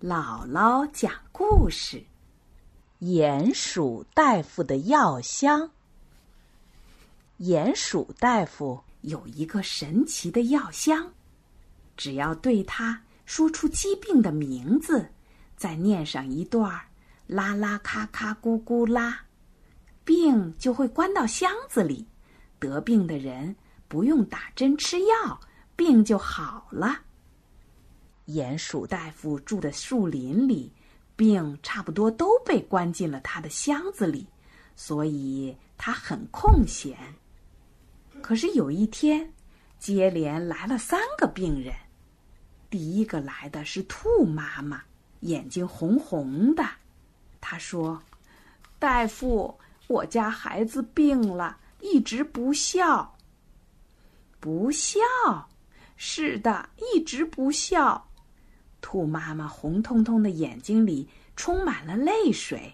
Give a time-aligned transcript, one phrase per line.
[0.00, 2.04] 姥姥讲故事：
[3.00, 5.72] 鼹鼠大夫的药箱。
[7.40, 11.12] 鼹鼠大夫有一个神奇的药箱，
[11.96, 15.10] 只要对他说出疾病的名字，
[15.56, 16.80] 再念上一段
[17.26, 19.24] “啦啦咔咔咕咕啦”，
[20.06, 22.06] 病就会关到箱子里。
[22.60, 23.56] 得病的人
[23.88, 25.40] 不用打针吃药，
[25.74, 27.00] 病就好了。
[28.28, 30.70] 鼹鼠大夫住的树林里，
[31.16, 34.26] 病差不多都被关进了他的箱子里，
[34.76, 36.94] 所以他很空闲。
[38.20, 39.32] 可是有一天，
[39.78, 41.74] 接连来了三个病人。
[42.68, 44.82] 第一个来的是兔妈妈，
[45.20, 46.62] 眼睛红红的。
[47.40, 48.02] 她说
[48.78, 53.16] ：“大夫，我家孩子病了，一直不笑。
[54.38, 55.00] 不笑，
[55.96, 58.04] 是的，一直不笑。”
[58.80, 62.72] 兔妈妈红彤彤的眼睛里充满了泪水。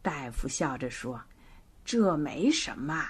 [0.00, 1.20] 大夫笑着说
[1.84, 3.06] ：“这没什么，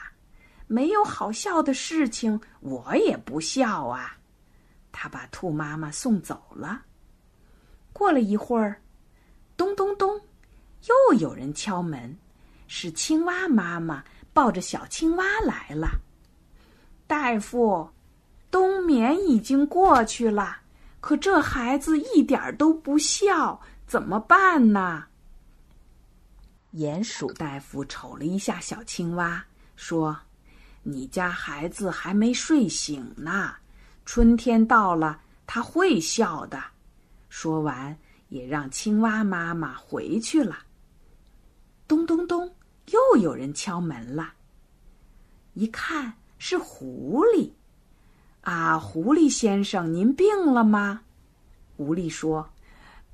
[0.67, 4.17] 没有好笑的事情，我也不笑啊。”
[4.93, 6.83] 他把兔妈妈送走了。
[7.93, 8.81] 过了一会儿，
[9.57, 10.21] 咚咚咚，
[10.87, 12.17] 又有人敲门，
[12.67, 15.89] 是青蛙妈妈抱着小青蛙来了。
[17.07, 17.91] 大夫，
[18.51, 20.62] 冬眠已经过去了。
[21.03, 25.07] 可这孩子一点都不笑，怎么办呢？
[26.75, 30.17] 鼹鼠大夫瞅了一下小青蛙，说
[30.85, 33.53] ：“你家孩子还没睡醒呢，
[34.05, 36.63] 春天到了，他会笑的。”
[37.29, 40.57] 说完，也让青蛙妈妈回去了。
[41.89, 42.55] 咚咚咚，
[42.87, 44.35] 又有人敲门了。
[45.55, 47.51] 一看是狐狸。
[48.43, 51.03] 啊，狐狸先生，您病了吗？
[51.77, 52.51] 狐狸说：“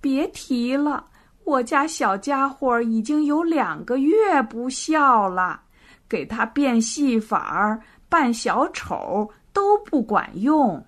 [0.01, 1.07] 别提了，
[1.45, 5.63] 我家小家伙已经有两个月不笑了，
[6.09, 10.83] 给他变戏法儿、扮小丑都不管用。”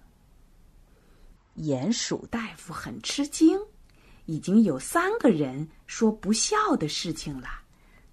[1.57, 3.61] 鼹鼠大夫很吃惊，
[4.25, 7.49] 已经有三个人说不笑的事情了，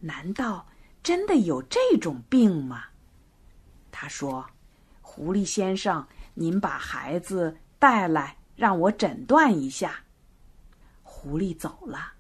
[0.02, 0.68] 难道
[1.02, 2.84] 真的有这种病吗？
[3.94, 4.46] 他说
[5.02, 6.06] ：“狐狸先生。”
[6.40, 10.04] 您把孩子带来，让我诊断一下。
[11.02, 12.14] 狐狸走了，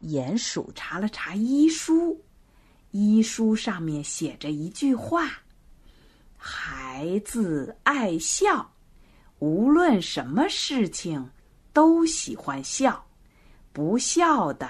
[0.00, 2.20] 鼹鼠查了查医书，
[2.90, 5.30] 医书上面写着一句话
[6.36, 8.68] ：“孩子爱笑，
[9.38, 11.30] 无论什么事情
[11.72, 13.06] 都喜欢笑，
[13.72, 14.68] 不笑的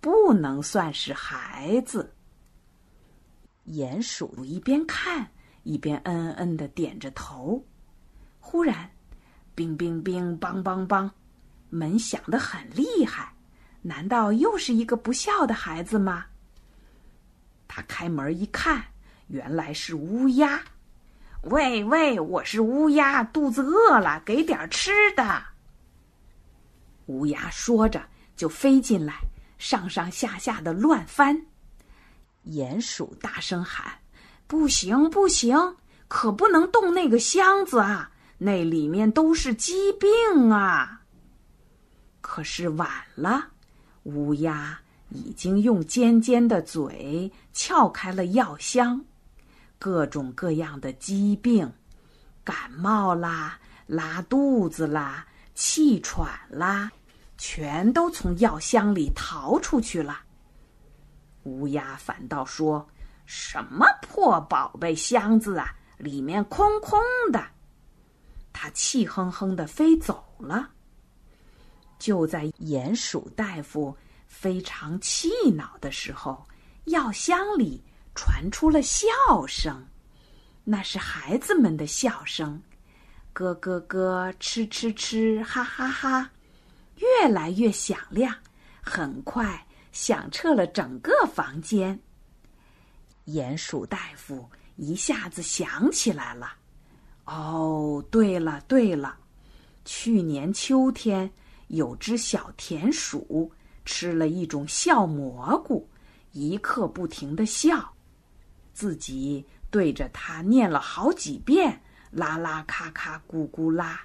[0.00, 2.14] 不能算是孩子。”
[3.66, 5.28] 鼹鼠一边看
[5.64, 7.60] 一边嗯嗯的点着头。
[8.44, 8.90] 忽然，
[9.54, 11.08] 冰冰冰，梆梆梆，
[11.70, 13.32] 门响得很厉害。
[13.80, 16.26] 难道又是一个不孝的孩子吗？
[17.68, 18.84] 他开门一看，
[19.28, 20.60] 原来是乌鸦。
[21.44, 25.42] 喂喂，我是乌鸦，肚子饿了，给点吃的。
[27.06, 28.04] 乌鸦说着
[28.36, 29.14] 就飞进来，
[29.56, 31.46] 上上下下的乱翻。
[32.44, 34.00] 鼹鼠大声喊
[34.46, 35.76] ：“不行，不行，
[36.08, 38.10] 可不能动那个箱子啊！”
[38.44, 41.02] 那里面都是疾病啊！
[42.20, 43.50] 可是晚了，
[44.02, 44.80] 乌鸦
[45.10, 49.04] 已经用尖尖的嘴撬开了药箱，
[49.78, 51.72] 各种各样的疾病，
[52.42, 56.90] 感冒啦、拉肚子啦、气喘啦，
[57.38, 60.18] 全都从药箱里逃出去了。
[61.44, 62.84] 乌鸦反倒说
[63.24, 67.00] ：“什么破宝贝箱子啊，里面空空
[67.30, 67.40] 的。”
[68.72, 70.70] 气哼哼的飞走了。
[71.98, 73.96] 就在鼹鼠大夫
[74.26, 76.46] 非常气恼的时候，
[76.86, 77.82] 药箱里
[78.14, 79.06] 传出了笑
[79.46, 79.86] 声，
[80.64, 82.60] 那是孩子们的笑声，
[83.32, 86.30] 咯咯咯，吃吃吃，哈哈哈，
[86.96, 88.34] 越来越响亮，
[88.82, 91.98] 很快响彻了整个房间。
[93.26, 96.56] 鼹鼠大夫一下子想起来了。
[97.24, 99.16] 哦，对了对了，
[99.84, 101.30] 去年秋天
[101.68, 103.50] 有只小田鼠
[103.84, 105.88] 吃了一种笑蘑菇，
[106.32, 107.94] 一刻不停的笑，
[108.74, 111.80] 自己对着它念了好几遍
[112.10, 114.02] “啦啦咔咔咕咕啦”，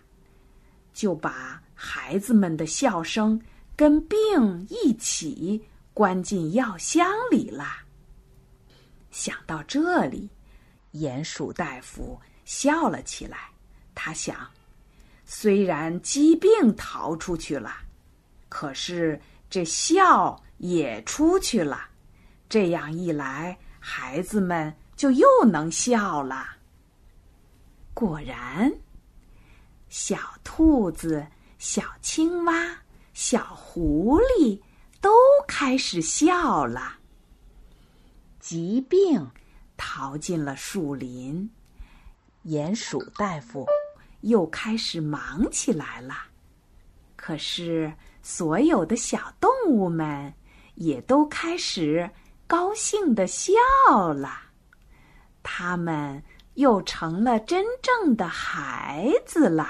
[0.94, 3.42] 就把孩子们的笑声
[3.76, 5.62] 跟病一起
[5.94, 7.84] 关进药箱里啦。
[9.10, 10.30] 想到这里，
[10.94, 12.20] 鼹鼠大夫。
[12.48, 13.38] 笑了起来，
[13.94, 14.50] 他想：
[15.26, 17.76] 虽然疾病逃出去了，
[18.48, 21.90] 可是这笑也出去了。
[22.48, 26.48] 这样一来，孩子们就又能笑了。
[27.94, 28.72] 果然，
[29.90, 31.28] 小兔子、
[31.60, 32.78] 小青蛙、
[33.14, 34.62] 小狐狸
[35.02, 35.12] 都
[35.50, 36.94] 开始笑了。
[38.40, 39.30] 疾病
[39.76, 41.52] 逃进了树林，
[42.48, 43.68] 鼹鼠大夫
[44.22, 46.16] 又开始忙起来了。
[47.16, 47.92] 可是，
[48.22, 50.34] 所有的小动物们
[50.76, 52.10] 也都开始。
[52.48, 53.52] 高兴的笑
[54.14, 54.40] 了，
[55.44, 56.24] 他们
[56.54, 59.68] 又成了真正的孩子了。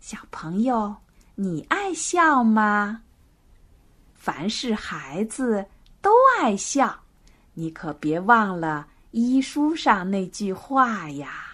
[0.00, 0.94] 小朋友，
[1.34, 3.04] 你爱笑吗？
[4.12, 5.64] 凡是孩子
[6.02, 7.04] 都爱笑，
[7.54, 8.86] 你可别忘了
[9.20, 11.47] 医书上那句话呀。